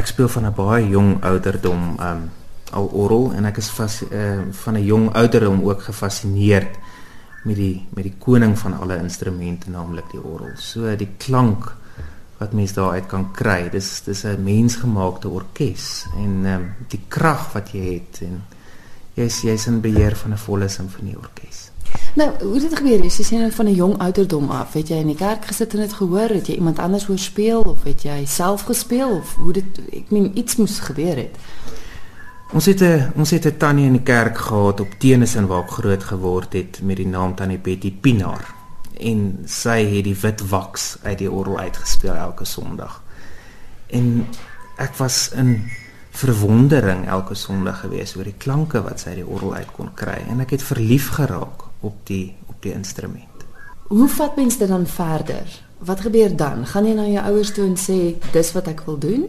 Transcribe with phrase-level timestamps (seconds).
[0.00, 2.30] ek speel van 'n baie jong ouderdom um
[2.72, 6.78] al orgel en ek is vas, uh, van 'n jong ouderdom ook gefassineerd
[7.44, 10.56] met die met die koning van alle instrumente naamlik die orgel.
[10.56, 11.74] So die klank
[12.38, 13.68] wat mens daaruit kan kry.
[13.70, 18.42] Dis dis 'n mensgemaakte orkes en ehm um, die krag wat jy het en
[19.14, 21.69] jy's jy's in beheer van 'n volle simfonieorkes.
[22.14, 23.02] Nou, hoe het dit gebeur?
[23.04, 25.92] Jy sê van 'n jong ouderdom af, het jy in die kerk gesit en dit
[25.92, 26.28] gehoor?
[26.28, 30.10] Het jy iemand anders hoor speel of het jy self gespeel of hoe dit ek
[30.10, 31.36] meen iets moes gebeur het?
[32.52, 35.70] Ons het 'n ons het 'n tannie in die kerk gehad op Tenison waar ek
[35.70, 38.54] groot geword het met die naam Tannie Betty Pinaar
[38.98, 43.02] en sy het die wit waks uit die orgel uitgespeel elke Sondag.
[43.86, 44.26] En
[44.76, 45.70] ek was in
[46.10, 50.24] verwondering elke Sondag gewees oor die klanke wat sy uit die orgel uit kon kry
[50.28, 53.44] en ek het verlief geraak op die op die instrument.
[53.88, 55.62] Hoe vat mens dit dan verder?
[55.78, 56.66] Wat gebeur dan?
[56.66, 57.98] Gaan jy na jou ouers toe en sê
[58.32, 59.24] dis wat ek wil doen?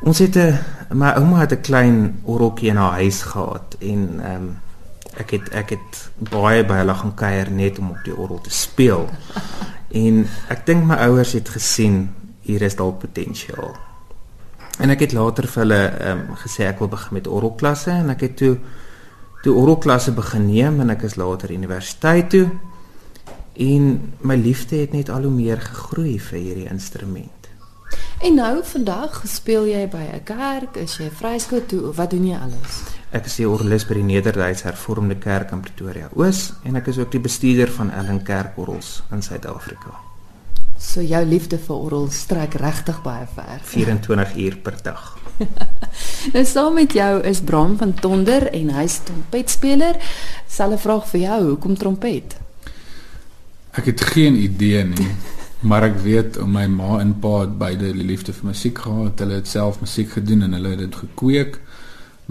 [0.00, 0.58] Ons het 'n
[0.96, 4.58] my ouma het 'n klein orgeltjie in haar huis gehad en ehm um,
[5.16, 8.50] ek het ek het baie by hulle gaan kuier net om op die orgel te
[8.50, 9.08] speel.
[10.04, 13.76] en ek dink my ouers het gesien hier is dalk potensiaal.
[14.78, 18.10] En ek het later vir hulle ehm um, gesê ek wil begin met orgelklasse en
[18.10, 18.56] ek het toe
[19.42, 22.46] toe orgelklasse begin neem en ek is later universiteit toe.
[23.60, 27.40] En my liefde het net al hoe meer gegroei vir hierdie instrument.
[28.20, 32.36] En nou vandag speel jy by 'n kerk, is jy vryskoot toe, wat doen jy
[32.36, 32.82] alles?
[33.10, 36.98] Ek is die orgelis by die Nederduits Hervormde Kerk in Pretoria Oos en ek is
[36.98, 40.09] ook die bestuurder van Ellen Kerkorgels in Suid-Afrika.
[40.80, 43.60] So jou liefde vir orgel strek regtig baie ver.
[43.74, 45.18] 24 uur per dag.
[46.34, 50.00] nou saam met jou is Bram van Tonder en hy's trompetspeler.
[50.48, 52.38] Selfe vraag vir jou, hoekom trompet?
[53.76, 55.10] Ek het geen idee nie.
[55.60, 59.20] Maar ek weet om my ma en pa het beide die liefde vir musiek gehad.
[59.20, 61.58] Hulle het self musiek gedoen en hulle het dit gekweek.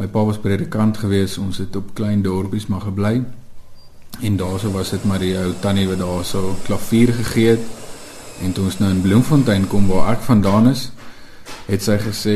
[0.01, 1.37] My pa was predikant geweest.
[1.37, 3.19] Ons het op klein dorpies maar gebly.
[4.25, 7.69] En daarso was dit maar die ou tannie wat daarso klavier gegee het.
[8.41, 10.89] En toe ons nou in Bloemfontein kom waar ek vandaan is,
[11.67, 12.35] het sy gesê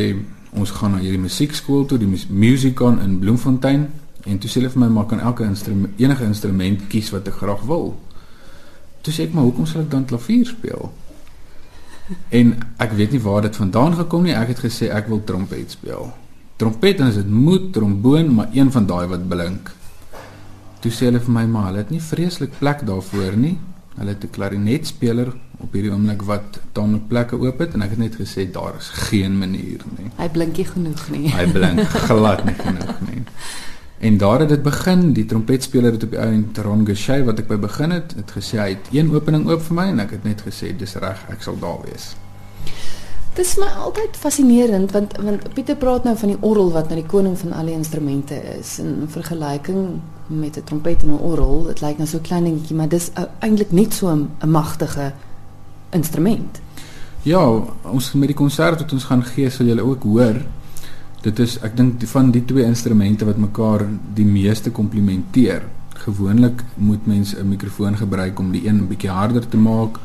[0.54, 3.88] ons gaan na hierdie musiekskool toe, die Musicon in Bloemfontein.
[4.24, 7.40] En toe sê hulle vir my maar kan elke instrument enige instrument kies wat ek
[7.42, 7.94] graag wil.
[9.04, 10.92] Toe sê ek maar hoekom sal ek dan klavier speel?
[12.36, 12.54] En
[12.84, 14.36] ek weet nie waar dit vandaan gekom nie.
[14.36, 16.12] Ek het gesê ek wil trompet speel.
[16.62, 19.72] Trompet dan is dit moet tromboon, maar een van daai wat blink.
[20.84, 23.58] Toe sê hulle vir my maar hulle het nie vreeslik plek daarvoor nie.
[23.98, 28.02] Hulle het 'n klarinetspeler op hierdie oomblik wat taamlik plekke oop het en ek het
[28.02, 30.10] net gesê daar is geen manier nie.
[30.18, 31.30] Hy blinkie genoeg nie.
[31.34, 33.24] Hy blink glad nie genoeg nie.
[34.04, 37.40] En daar het dit begin, die trompetspeler het op die ou en Teron Geshay wat
[37.40, 40.18] ek by begin het, het gesê hy het een opening oop vir my en ek
[40.18, 42.12] het net gesê dis reg, ek sal daar wees.
[43.34, 47.00] Dit is my altyd fascinerend want want Pieter praat nou van die orgel wat nou
[47.00, 49.88] die koning van al die instrumente is in vergelyking
[50.28, 51.64] met 'n trompet en 'n orgel.
[51.72, 55.14] Dit lyk nou so klein dingetjie, maar dis eintlik net so 'n magtige
[55.94, 56.62] instrument.
[57.24, 57.44] Ja,
[57.88, 60.42] ons met die konsert wat ons gaan gee, sal julle ook hoor.
[61.24, 65.64] Dit is ek dink van die twee instrumente wat mekaar die meeste komplementeer.
[66.04, 70.00] Gewoonlik moet mens 'n mikrofoon gebruik om die een 'n bietjie harder te maak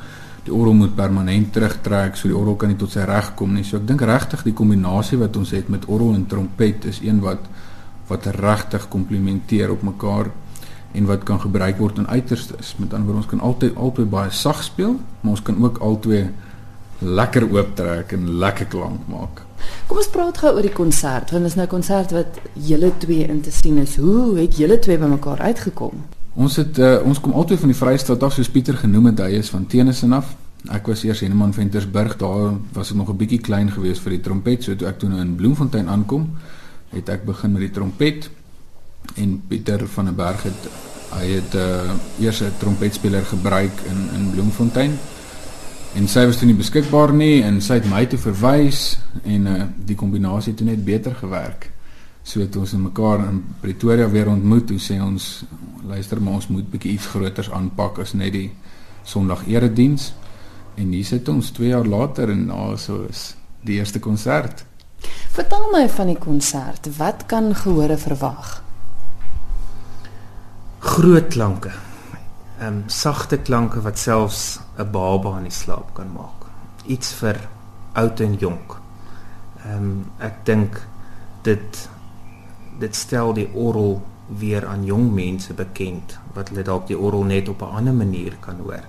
[0.49, 3.65] die orgel moet permanent terugtrek so die orgel kan nie tot sy reg kom nie.
[3.67, 7.21] So ek dink regtig die kombinasie wat ons het met orgel en trompet is een
[7.25, 7.45] wat
[8.09, 10.31] wat regtig komplementeer op mekaar
[10.93, 12.75] en wat kan gebruik word in uiterstes.
[12.79, 16.29] Met ander woorde ons kan altyd albei baie sag speel, maar ons kan ook albei
[16.99, 19.45] lekker ooptrek en lekker klank maak.
[19.87, 21.31] Kom ons praat gou oor die konsert.
[21.31, 23.97] Want dit is nou 'n konsert wat julle twee in te sien is.
[23.97, 26.05] Hoe het julle twee bymekaar uitgekom?
[26.35, 29.39] Ons het uh, ons kom altyd van die Vrystaat af soos Pieter genoem het, hy
[29.39, 30.37] is van Tenison af.
[30.71, 34.11] Ek was eers in Henneman Ventersburg, daar was ek nog 'n bietjie klein geweest vir
[34.11, 36.39] die trompet, so toe ek toe nou in Bloemfontein aankom,
[36.91, 38.31] het ek begin met die trompet
[39.15, 40.69] en Pieter van der Berg het
[41.09, 44.99] hy het uh, eers 'n trompetspeler gebruik in in Bloemfontein.
[45.95, 49.63] En sy was toe nie beskikbaar nie en sy het my toe verwys en uh,
[49.85, 51.71] die kombinasie het toe net beter gewerk.
[52.23, 54.67] So het ons mekaar in Pretoria weer ontmoet.
[54.67, 55.45] Toe sê ons
[55.89, 58.51] luister maar ons moet bietjie iets groters aanpak as net die
[59.03, 60.13] Sondag erediens.
[60.77, 63.35] En hier sit ons 2 jaar later en nou so is
[63.65, 64.65] die eerste konsert.
[65.33, 66.89] Vertel my van die konsert.
[66.97, 68.68] Wat kan gehore verwag?
[70.99, 71.71] Groot klanke.
[72.59, 76.51] Ehm um, sagte klanke wat selfs 'n baba in die slaap kan maak.
[76.87, 77.37] Iets vir
[77.93, 78.75] oud en jonk.
[79.65, 80.81] Ehm um, ek dink
[81.43, 81.89] dit
[82.79, 87.49] dit stel die orgel weer aan jong mense bekend wat hulle dalk die orgel net
[87.49, 88.85] op 'n ander manier kan hoor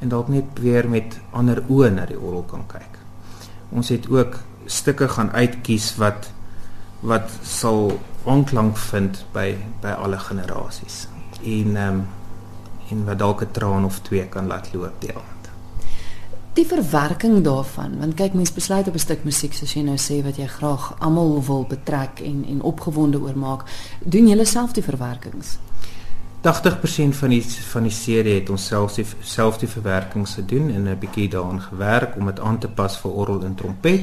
[0.00, 2.98] en dalk net weer met ander oë na die orgel kan kyk.
[3.70, 6.30] Ons het ook stukke gaan uitkies wat
[7.00, 11.13] wat sal aanklank vind by by alle generasies.
[11.44, 12.06] En ehm um,
[12.90, 15.44] en wat dalk 'n traan of twee kan laat loop die aand.
[16.52, 20.22] Die verwerking daarvan, want kyk mense besluit op 'n stuk musiek soos jy nou sê
[20.22, 23.62] wat jy graag almal wil betrek en en opgewonde oor maak,
[23.98, 25.58] doen jy self die verwerkings?
[26.44, 30.88] 80% van die van die serie het ons self die self die verwerkings gedoen en
[30.88, 34.00] 'n bietjie daaraan gewerk om dit aan te pas vir orgel en trompet.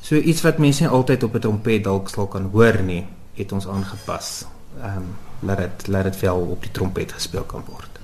[0.00, 3.52] So iets wat mense nie altyd op 'n trompet dalk sal kan hoor nie, het
[3.52, 4.46] ons aangepas.
[4.82, 5.04] Ehm um,
[5.44, 8.00] laat dit laat dit wel op die trompet gespeel kan word.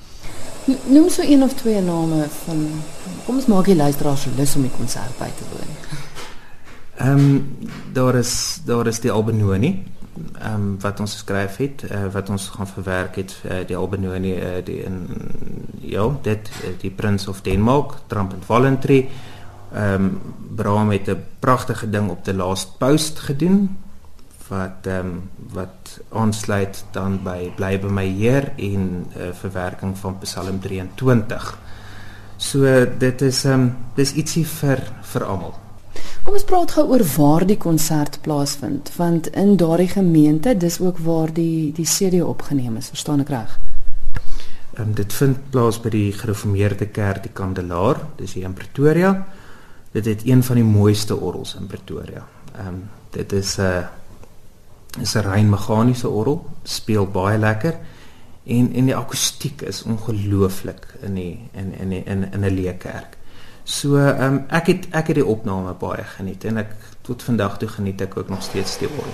[0.87, 2.69] Noem so een of twee name van
[3.25, 5.73] kom ons maak die luisteraars lus om die konsert by te woon.
[7.01, 7.57] Ehm um,
[7.93, 9.85] daar is daar is die Albenoni
[10.39, 14.35] ehm um, wat ons geskryf het, uh, wat ons gaan verwerk het uh, die Albenoni
[14.35, 15.07] uh, die in
[15.81, 19.09] ja, dit uh, die Prince of Denmark, Trampant Voluntary.
[19.73, 20.21] Ehm um,
[20.55, 23.77] Bram het 'n pragtige ding op die Last Post gedoen
[24.51, 29.99] wat ehm um, wat aansluit dan by Bly by my Heer en 'n uh, verwerking
[29.99, 31.59] van Psalm 23.
[32.37, 34.83] So dit is ehm um, dis ietsie vir
[35.13, 35.55] vir almal.
[36.23, 40.99] Kom ons praat gou oor waar die konsert plaasvind, want in daardie gemeente, dis ook
[40.99, 43.59] waar die die CD opgeneem is, verstaan ek reg?
[44.75, 49.27] Ehm um, dit vind plaas by die Gereformeerde Kerk die Kandelaar, dis hier in Pretoria.
[49.93, 52.27] Dit het een van die mooiste orgels in Pretoria.
[52.57, 54.00] Ehm um, dit is 'n uh,
[55.01, 57.75] is 'n rein meganiese orgel, speel baie lekker
[58.45, 63.17] en en die akoestiek is ongelooflik in die in in in in 'n leë kerk.
[63.65, 67.59] So ehm um, ek het ek het die opname baie geniet en ek tot vandag
[67.59, 69.13] toe geniet ek ook nog steeds die orgel.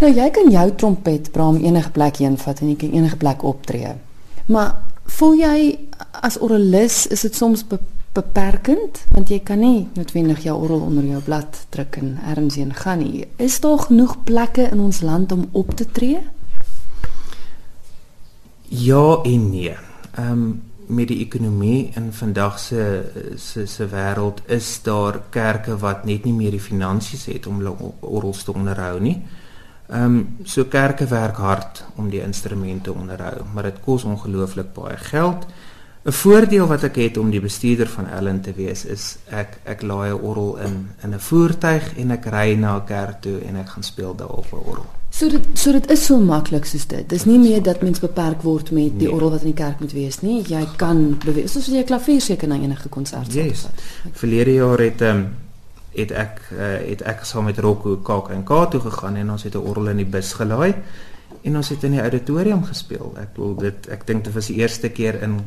[0.00, 3.42] Nou jy kan jou trompet braam enige plek heen vat en jy kan enige plek
[3.42, 3.94] optree.
[4.46, 5.78] Maar voel jy
[6.22, 7.64] as orgelis is dit soms
[8.18, 12.74] beperkend want jy kan nie noodwendig jou orgel onder jou blad druk en ergens heen
[12.74, 13.26] gaan nie.
[13.36, 16.22] Is daar genoeg plekke in ons land om op te tree?
[18.68, 19.76] Ja en nee.
[20.14, 20.48] Ehm um,
[20.88, 22.82] met die ekonomie in vandag se
[23.36, 27.92] se se wêreld is daar kerke wat net nie meer die finansies het om hulle
[28.00, 29.18] orgels te onderhou nie.
[29.88, 34.96] Ehm um, so kerke werk hard om die instrumente onderhou, maar dit kos ongelooflik baie
[34.96, 35.46] geld.
[36.08, 39.82] 'n Voordeel wat ek het om die bestuurder van Ellen te wees is ek ek
[39.82, 43.56] laai 'n orgel in in 'n voertuig en ek ry na 'n kerk toe en
[43.56, 44.86] ek gaan speel daar op 'n orgel.
[45.10, 47.08] So dit so dit is so maklik soos dit.
[47.08, 49.12] Dis nie meer dat mens beperk word met die nee.
[49.12, 50.42] orgel wat in die kerk moet wees nie.
[50.48, 53.42] Jy kan beweeg soos jy 'n klavier seker na enige konsert sal.
[53.42, 53.66] Yes.
[54.12, 55.34] Verlede jaar het ehm um,
[55.92, 59.42] het ek uh, het ek saam met Rocco Kak en K toe gegaan en ons
[59.42, 60.74] het 'n orgel in die bus gelaai
[61.42, 63.14] en ons het in die auditorium gespeel.
[63.16, 65.40] Ek wil dit ek dink dit was die eerste keer in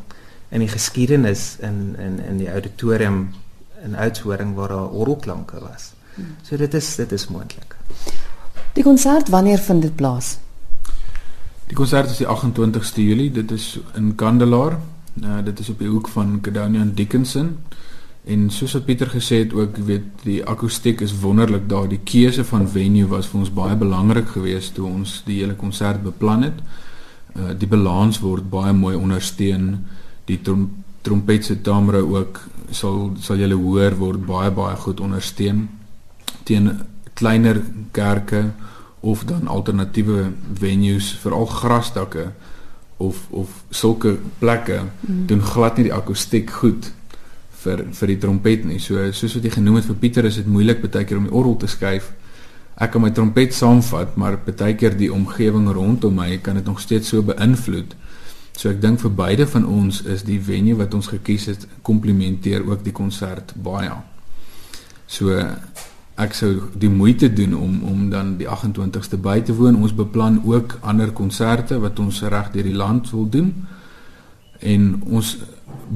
[0.51, 3.29] in die geskiedenis in in in die auditorium
[3.83, 5.93] in Oudtshoorn waar daar orgelklanke was.
[6.15, 6.35] Hmm.
[6.41, 7.75] So dit is dit is moontlik.
[8.73, 10.37] Die konsert wanneer vind dit plaas?
[11.67, 13.31] Die konsert is die 28ste Julie.
[13.31, 14.79] Dit is in Kandelaar.
[15.23, 17.57] Uh, dit is op die hoek van Cadonia en Dickinson.
[18.23, 21.87] En soos wat Pieter gesê het ook, weet die akoestiek is wonderlik daar.
[21.89, 26.03] Die keuse van venue was vir ons baie belangrik geweest toe ons die hele konsert
[26.03, 26.59] beplan het.
[27.35, 29.85] Uh, die balans word baie mooi ondersteun
[30.25, 30.69] die trom
[31.01, 32.39] trompet se tamre ook
[32.69, 35.63] sal sal julle hoor word baie baie goed ondersteun
[36.45, 36.69] teen
[37.17, 38.43] kleiner kerke
[39.01, 40.29] of dan alternatiewe
[40.61, 42.31] venues veral grasdakke
[42.97, 45.25] of of sulke plekke mm.
[45.27, 46.91] doen glad nie die akoestiek goed
[47.63, 48.79] vir vir die trompet nie.
[48.81, 51.35] So soos wat jy genoem het vir Pieter is dit moeilik baie keer om die
[51.35, 52.11] orgel te skuif.
[52.81, 56.81] Ek kan my trompet saamvat, maar baie keer die omgewing rondom my kan dit nog
[56.81, 57.93] steeds so beïnvloed.
[58.61, 62.61] So ek dink vir beide van ons is die venue wat ons gekies het komplementeer
[62.67, 63.95] ook die konsert baie.
[65.09, 65.33] So
[66.21, 69.79] ek sou die moeite doen om om dan die 28ste by te woon.
[69.81, 73.49] Ons beplan ook ander konserte wat ons reg deur die land wil doen.
[74.61, 75.33] En ons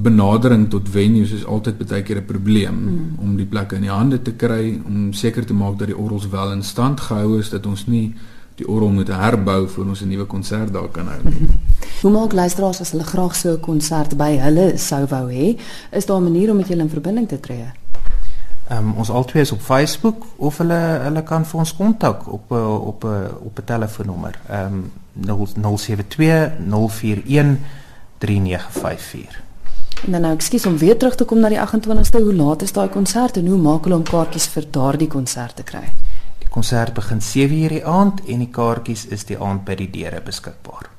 [0.07, 3.19] benadering tot venues is altyd baie keer 'n probleem mm.
[3.22, 6.29] om die plekke in die hande te kry om seker te maak dat die orgels
[6.29, 8.15] wel in stand gehou is dat ons nie
[8.55, 11.22] die orgel moet herbou voor ons 'n nuwe konsert daar kan hou.
[12.06, 15.58] Hoe maak luisteraars as hulle graag so 'n konsert by hulle sou wou hê?
[15.92, 17.66] Is daar 'n manier om met julle in verbinding te tree?
[18.70, 22.52] Ehm um, ons albei is op Facebook of hulle hulle kan vir ons kontak op
[22.52, 23.10] eh, op eh,
[23.46, 24.40] op 'n telefoonnommer.
[24.50, 24.92] Ehm um,
[25.78, 27.58] 072 041
[28.18, 29.42] 3954.
[30.06, 32.72] En dan nou ekskuus om weer terug te kom na die 28ste, hoe laat is
[32.72, 35.92] daai konsert en hoe maak hulle om kaartjies vir daardie konsert te kry?
[36.50, 40.96] konsert begin 7:00 die aand en die kaartjies is die aand by die deure beskikbaar.